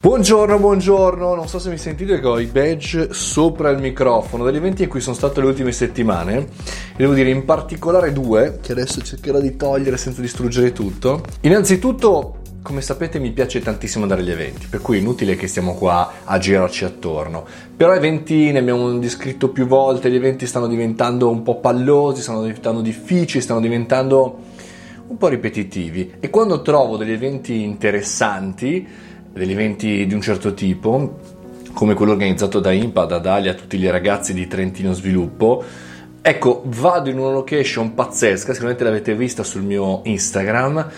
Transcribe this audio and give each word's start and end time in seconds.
Buongiorno, 0.00 0.60
buongiorno, 0.60 1.34
non 1.34 1.48
so 1.48 1.58
se 1.58 1.70
mi 1.70 1.76
sentite 1.76 2.20
che 2.20 2.26
ho 2.28 2.38
i 2.38 2.46
badge 2.46 3.12
sopra 3.12 3.70
il 3.70 3.80
microfono 3.80 4.44
degli 4.44 4.54
eventi 4.54 4.84
in 4.84 4.88
cui 4.88 5.00
sono 5.00 5.16
stato 5.16 5.40
le 5.40 5.48
ultime 5.48 5.72
settimane 5.72 6.46
devo 6.96 7.14
dire 7.14 7.30
in 7.30 7.44
particolare 7.44 8.12
due 8.12 8.60
che 8.62 8.70
adesso 8.70 9.02
cercherò 9.02 9.40
di 9.40 9.56
togliere 9.56 9.96
senza 9.96 10.20
distruggere 10.20 10.70
tutto. 10.70 11.22
Innanzitutto, 11.40 12.36
come 12.62 12.80
sapete 12.80 13.18
mi 13.18 13.32
piace 13.32 13.60
tantissimo 13.60 14.04
andare 14.04 14.20
agli 14.20 14.30
eventi, 14.30 14.68
per 14.70 14.80
cui 14.82 14.98
è 14.98 15.00
inutile 15.00 15.34
che 15.34 15.48
stiamo 15.48 15.74
qua 15.74 16.12
a 16.22 16.38
girarci 16.38 16.84
attorno. 16.84 17.44
Però 17.76 17.92
eventi 17.92 18.52
ne 18.52 18.60
abbiamo 18.60 18.96
descritto 18.98 19.48
più 19.48 19.66
volte, 19.66 20.12
gli 20.12 20.14
eventi 20.14 20.46
stanno 20.46 20.68
diventando 20.68 21.28
un 21.28 21.42
po' 21.42 21.56
pallosi, 21.56 22.22
stanno 22.22 22.42
diventando 22.42 22.82
difficili, 22.82 23.42
stanno 23.42 23.60
diventando 23.60 24.38
un 25.08 25.16
po' 25.16 25.26
ripetitivi 25.26 26.12
e 26.20 26.30
quando 26.30 26.62
trovo 26.62 26.96
degli 26.96 27.12
eventi 27.12 27.62
interessanti 27.62 28.86
degli 29.32 29.52
eventi 29.52 30.06
di 30.06 30.14
un 30.14 30.20
certo 30.20 30.54
tipo, 30.54 31.18
come 31.72 31.94
quello 31.94 32.12
organizzato 32.12 32.60
da 32.60 32.72
IMPA, 32.72 33.04
da 33.04 33.18
Dalia, 33.18 33.52
a 33.52 33.54
tutti 33.54 33.76
i 33.76 33.90
ragazzi 33.90 34.34
di 34.34 34.46
Trentino 34.46 34.92
Sviluppo, 34.92 35.62
ecco, 36.20 36.62
vado 36.66 37.10
in 37.10 37.18
una 37.18 37.30
location 37.30 37.94
pazzesca, 37.94 38.52
sicuramente 38.52 38.84
l'avete 38.84 39.14
vista 39.14 39.42
sul 39.42 39.62
mio 39.62 40.00
Instagram, 40.04 40.90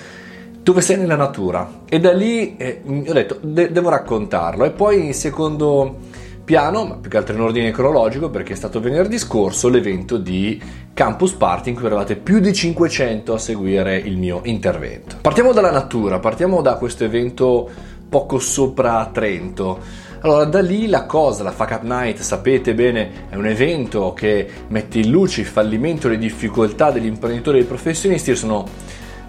dove 0.62 0.80
sei 0.80 0.96
nella 0.98 1.16
natura. 1.16 1.82
E 1.88 2.00
da 2.00 2.12
lì 2.12 2.56
eh, 2.56 2.82
ho 2.84 3.12
detto 3.12 3.38
de- 3.42 3.72
devo 3.72 3.88
raccontarlo 3.88 4.64
e 4.64 4.70
poi 4.70 5.06
in 5.06 5.14
secondo 5.14 5.98
piano, 6.44 6.84
ma 6.84 6.94
più 6.96 7.08
che 7.08 7.16
altro 7.16 7.34
in 7.34 7.42
ordine 7.42 7.70
cronologico 7.70 8.28
perché 8.28 8.54
è 8.54 8.56
stato 8.56 8.80
venerdì 8.80 9.18
scorso 9.18 9.68
l'evento 9.68 10.16
di 10.16 10.60
Campus 10.92 11.32
Party 11.32 11.70
in 11.70 11.76
cui 11.76 11.86
eravate 11.86 12.16
più 12.16 12.40
di 12.40 12.52
500 12.52 13.34
a 13.34 13.38
seguire 13.38 13.96
il 13.96 14.16
mio 14.16 14.40
intervento. 14.42 15.16
Partiamo 15.20 15.52
dalla 15.52 15.70
natura, 15.70 16.18
partiamo 16.18 16.60
da 16.60 16.74
questo 16.74 17.04
evento 17.04 17.70
poco 18.10 18.40
sopra 18.40 19.08
Trento. 19.10 20.08
Allora, 20.22 20.44
da 20.44 20.60
lì 20.60 20.86
la 20.86 21.06
cosa, 21.06 21.42
la 21.42 21.52
Fuck 21.52 21.70
Up 21.70 21.82
Night, 21.82 22.18
sapete 22.18 22.74
bene, 22.74 23.28
è 23.30 23.36
un 23.36 23.46
evento 23.46 24.12
che 24.12 24.46
mette 24.68 24.98
in 24.98 25.10
luce 25.10 25.40
il 25.40 25.46
fallimento 25.46 26.08
e 26.08 26.10
le 26.10 26.18
difficoltà 26.18 26.90
degli 26.90 27.06
imprenditori 27.06 27.56
e 27.56 27.60
dei 27.60 27.68
professionisti. 27.68 28.28
Io 28.28 28.36
sono, 28.36 28.66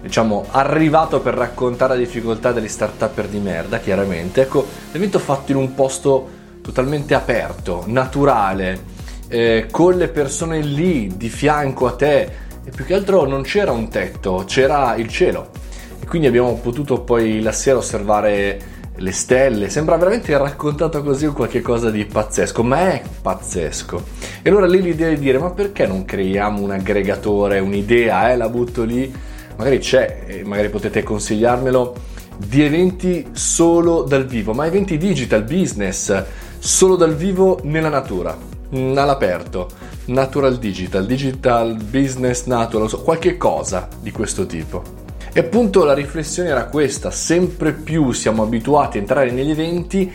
diciamo, 0.02 0.44
arrivato 0.50 1.20
per 1.20 1.32
raccontare 1.32 1.94
le 1.94 2.04
difficoltà 2.04 2.52
degli 2.52 2.68
start-upper 2.68 3.28
di 3.28 3.38
merda, 3.38 3.78
chiaramente. 3.78 4.42
Ecco, 4.42 4.66
l'evento 4.90 5.18
fatto 5.18 5.52
in 5.52 5.56
un 5.56 5.74
posto 5.74 6.28
totalmente 6.60 7.14
aperto, 7.14 7.84
naturale, 7.86 8.90
eh, 9.28 9.68
con 9.70 9.96
le 9.96 10.08
persone 10.08 10.60
lì 10.60 11.16
di 11.16 11.30
fianco 11.30 11.86
a 11.86 11.92
te. 11.92 12.20
E 12.64 12.70
più 12.70 12.84
che 12.84 12.92
altro 12.92 13.24
non 13.26 13.42
c'era 13.42 13.70
un 13.70 13.88
tetto, 13.88 14.44
c'era 14.46 14.94
il 14.96 15.08
cielo. 15.08 15.48
E 15.98 16.06
quindi 16.06 16.26
abbiamo 16.26 16.54
potuto 16.56 17.00
poi 17.00 17.40
la 17.40 17.52
sera 17.52 17.78
osservare 17.78 18.80
le 18.96 19.12
stelle, 19.12 19.68
sembra 19.70 19.96
veramente 19.96 20.36
raccontato 20.36 21.02
così 21.02 21.26
qualche 21.28 21.60
cosa 21.60 21.90
di 21.90 22.04
pazzesco, 22.04 22.62
ma 22.62 22.92
è 22.92 23.02
pazzesco. 23.22 24.04
E 24.42 24.50
allora 24.50 24.66
lì 24.66 24.82
l'idea 24.82 25.08
di 25.08 25.18
dire 25.18 25.38
ma 25.38 25.50
perché 25.50 25.86
non 25.86 26.04
creiamo 26.04 26.60
un 26.60 26.72
aggregatore, 26.72 27.58
un'idea, 27.58 28.32
eh, 28.32 28.36
la 28.36 28.48
butto 28.48 28.84
lì, 28.84 29.12
magari 29.56 29.78
c'è, 29.78 30.42
magari 30.44 30.68
potete 30.68 31.02
consigliarmelo, 31.02 31.94
di 32.36 32.62
eventi 32.62 33.28
solo 33.32 34.02
dal 34.02 34.26
vivo, 34.26 34.52
ma 34.52 34.66
eventi 34.66 34.98
digital, 34.98 35.42
business, 35.42 36.24
solo 36.58 36.96
dal 36.96 37.14
vivo 37.14 37.60
nella 37.62 37.88
natura, 37.88 38.36
mm, 38.74 38.96
all'aperto, 38.96 39.68
natural 40.06 40.58
digital, 40.58 41.06
digital 41.06 41.76
business 41.76 42.44
natural, 42.44 42.90
qualche 43.02 43.36
cosa 43.36 43.88
di 44.00 44.10
questo 44.10 44.46
tipo. 44.46 45.01
E 45.34 45.40
appunto 45.40 45.84
la 45.84 45.94
riflessione 45.94 46.50
era 46.50 46.66
questa, 46.66 47.10
sempre 47.10 47.72
più 47.72 48.12
siamo 48.12 48.42
abituati 48.42 48.98
a 48.98 49.00
entrare 49.00 49.30
negli 49.30 49.50
eventi, 49.50 50.12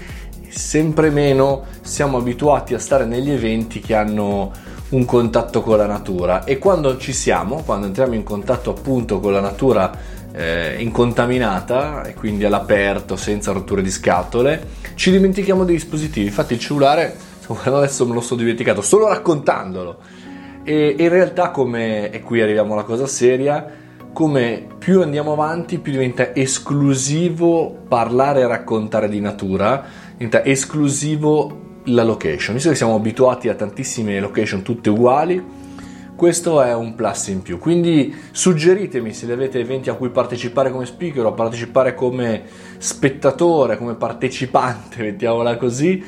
sempre 0.47 1.09
meno 1.09 1.65
siamo 1.81 2.17
abituati 2.17 2.75
a 2.75 2.79
stare 2.79 3.05
negli 3.05 3.31
eventi 3.31 3.79
che 3.79 3.95
hanno 3.95 4.51
un 4.89 5.05
contatto 5.05 5.61
con 5.63 5.77
la 5.77 5.88
natura 5.88 6.43
e 6.43 6.59
quando 6.59 6.97
ci 6.97 7.13
siamo, 7.13 7.63
quando 7.63 7.88
entriamo 7.88 8.13
in 8.13 8.22
contatto 8.22 8.69
appunto 8.69 9.19
con 9.19 9.33
la 9.33 9.39
natura 9.39 9.91
eh, 10.31 10.75
incontaminata 10.77 12.03
e 12.03 12.13
quindi 12.13 12.45
all'aperto 12.45 13.16
senza 13.16 13.51
rotture 13.51 13.81
di 13.81 13.89
scatole, 13.89 14.67
ci 14.94 15.09
dimentichiamo 15.09 15.66
dei 15.66 15.75
dispositivi. 15.75 16.27
Infatti 16.27 16.53
il 16.53 16.59
cellulare, 16.59 17.16
adesso 17.63 18.06
me 18.06 18.13
lo 18.13 18.22
sto 18.22 18.35
dimenticato 18.35 18.81
solo 18.81 19.07
raccontandolo. 19.07 19.97
E 20.63 20.95
in 20.95 21.09
realtà 21.09 21.50
come, 21.50 22.11
e 22.11 22.22
qui 22.22 22.39
arriviamo 22.39 22.73
alla 22.73 22.83
cosa 22.83 23.07
seria, 23.07 23.85
come 24.17 24.66
più 24.79 25.03
andiamo 25.03 25.33
avanti 25.33 25.78
più 25.78 25.91
diventa 25.91 26.33
esclusivo 26.33 27.83
parlare 27.88 28.39
e 28.41 28.47
raccontare 28.47 29.09
di 29.09 29.19
natura, 29.19 29.85
diventa 30.13 30.44
esclusivo 30.44 31.81
la 31.83 32.01
location. 32.01 32.56
Visto 32.56 32.72
che 32.72 32.75
siamo 32.75 32.95
abituati 32.95 33.47
a 33.47 33.53
tantissime 33.53 34.19
location 34.19 34.63
tutte 34.63 34.89
uguali, 34.89 35.39
questo 36.16 36.63
è 36.63 36.73
un 36.73 36.95
plus 36.95 37.27
in 37.27 37.44
più. 37.44 37.59
Quindi 37.59 38.11
suggeritemi 38.31 39.13
se 39.13 39.31
avete 39.31 39.59
eventi 39.59 39.91
a 39.91 39.94
cui 39.94 40.09
partecipare 40.09 40.72
come 40.72 40.88
speaker 40.88 41.23
o 41.23 41.33
partecipare 41.33 41.94
come 41.94 42.41
spettatore, 42.79 43.77
come 43.77 43.94
partecipante, 43.94 44.97
mettiamola 45.06 45.57
così 45.57 46.03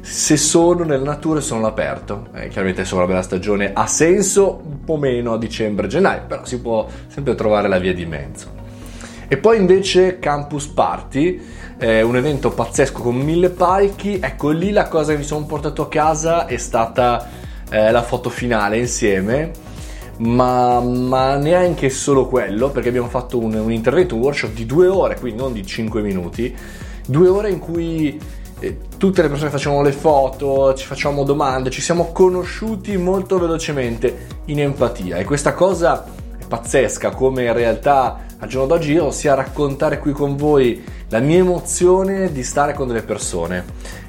se 0.00 0.36
sono 0.36 0.84
nella 0.84 1.04
natura 1.04 1.38
e 1.38 1.42
sono 1.42 1.60
all'aperto. 1.60 2.28
Eh, 2.34 2.48
chiaramente 2.48 2.82
è 2.82 2.94
una 2.94 3.06
bella 3.06 3.22
stagione 3.22 3.72
ha 3.72 3.86
senso, 3.86 4.60
un 4.64 4.84
po' 4.84 4.96
meno 4.96 5.34
a 5.34 5.38
dicembre-gennaio, 5.38 6.22
però 6.26 6.44
si 6.44 6.60
può 6.60 6.86
sempre 7.08 7.34
trovare 7.34 7.68
la 7.68 7.78
via 7.78 7.92
di 7.92 8.06
mezzo. 8.06 8.56
E 9.28 9.36
poi 9.36 9.58
invece 9.58 10.18
Campus 10.18 10.66
Party, 10.68 11.38
eh, 11.78 12.00
un 12.00 12.16
evento 12.16 12.50
pazzesco 12.50 13.02
con 13.02 13.16
mille 13.16 13.50
palchi. 13.50 14.18
Ecco 14.20 14.48
lì 14.48 14.70
la 14.70 14.88
cosa 14.88 15.12
che 15.12 15.18
mi 15.18 15.24
sono 15.24 15.44
portato 15.44 15.82
a 15.82 15.88
casa 15.88 16.46
è 16.46 16.56
stata 16.56 17.28
eh, 17.68 17.90
la 17.90 18.02
foto 18.02 18.30
finale 18.30 18.78
insieme. 18.78 19.50
Ma, 20.18 20.80
ma, 20.80 21.36
neanche 21.36 21.90
solo 21.90 22.26
quello, 22.26 22.70
perché 22.70 22.88
abbiamo 22.88 23.08
fatto 23.08 23.38
un, 23.38 23.54
un 23.54 23.70
intervento, 23.70 24.16
un 24.16 24.22
workshop 24.22 24.52
di 24.52 24.66
due 24.66 24.88
ore, 24.88 25.16
quindi 25.16 25.40
non 25.40 25.52
di 25.52 25.64
cinque 25.64 26.00
minuti, 26.00 26.52
due 27.06 27.28
ore 27.28 27.50
in 27.50 27.60
cui 27.60 28.18
tutte 28.96 29.22
le 29.22 29.28
persone 29.28 29.50
facciamo 29.50 29.82
le 29.82 29.92
foto, 29.92 30.74
ci 30.74 30.86
facciamo 30.86 31.24
domande, 31.24 31.70
ci 31.70 31.80
siamo 31.80 32.12
conosciuti 32.12 32.96
molto 32.96 33.38
velocemente 33.38 34.26
in 34.46 34.60
empatia 34.60 35.16
e 35.16 35.24
questa 35.24 35.54
cosa 35.54 36.04
è 36.38 36.44
pazzesca 36.44 37.10
come 37.10 37.44
in 37.44 37.52
realtà 37.52 38.26
al 38.38 38.48
giorno 38.48 38.68
d'oggi 38.68 38.92
io 38.92 39.10
sia 39.10 39.34
raccontare 39.34 39.98
qui 39.98 40.12
con 40.12 40.36
voi 40.36 40.82
la 41.08 41.20
mia 41.20 41.38
emozione 41.38 42.32
di 42.32 42.42
stare 42.42 42.74
con 42.74 42.86
delle 42.86 43.02
persone 43.02 43.64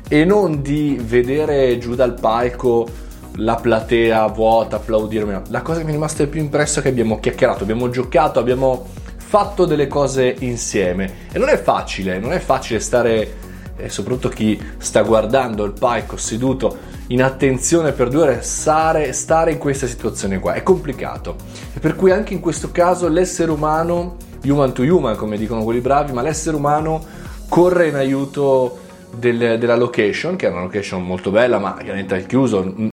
e 0.07 0.25
non 0.25 0.61
di 0.61 0.99
vedere 1.01 1.77
giù 1.77 1.95
dal 1.95 2.13
palco 2.19 3.07
la 3.35 3.55
platea 3.55 4.27
vuota, 4.27 4.77
applaudirmi. 4.77 5.41
La 5.47 5.61
cosa 5.61 5.79
che 5.79 5.85
mi 5.85 5.91
è 5.91 5.93
rimasta 5.93 6.25
più 6.27 6.41
impressa 6.41 6.79
è 6.79 6.83
che 6.83 6.89
abbiamo 6.89 7.19
chiacchierato, 7.19 7.63
abbiamo 7.63 7.89
giocato, 7.89 8.39
abbiamo 8.39 8.87
fatto 9.17 9.65
delle 9.65 9.87
cose 9.87 10.35
insieme 10.39 11.27
e 11.31 11.37
non 11.37 11.49
è 11.49 11.61
facile, 11.61 12.19
non 12.19 12.33
è 12.33 12.39
facile 12.39 12.79
stare 12.79 13.47
e 13.79 13.89
soprattutto 13.89 14.29
chi 14.29 14.61
sta 14.77 15.01
guardando 15.01 15.63
il 15.63 15.73
palco 15.73 16.17
seduto 16.17 16.77
in 17.07 17.23
attenzione 17.23 17.91
per 17.91 18.09
due 18.09 18.21
ore 18.21 18.41
stare, 18.41 19.51
in 19.51 19.57
questa 19.57 19.87
situazione 19.87 20.39
qua. 20.39 20.53
È 20.53 20.63
complicato. 20.63 21.35
E 21.73 21.79
per 21.79 21.95
cui 21.95 22.11
anche 22.11 22.33
in 22.33 22.39
questo 22.39 22.71
caso 22.71 23.07
l'essere 23.07 23.51
umano 23.51 24.17
human 24.43 24.73
to 24.73 24.83
human 24.83 25.15
come 25.15 25.37
dicono 25.37 25.63
quelli 25.63 25.81
bravi 25.81 26.13
ma 26.13 26.21
l'essere 26.21 26.55
umano 26.55 27.03
corre 27.49 27.87
in 27.87 27.95
aiuto 27.95 28.79
del, 29.13 29.57
della 29.59 29.75
location 29.75 30.37
che 30.37 30.47
è 30.47 30.49
una 30.49 30.61
location 30.61 31.03
molto 31.03 31.29
bella 31.29 31.59
ma 31.59 31.75
chiaramente 31.77 32.15
al 32.15 32.25
chiuso 32.25 32.89